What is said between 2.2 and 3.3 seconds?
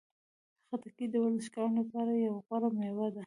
یوه غوره میوه ده.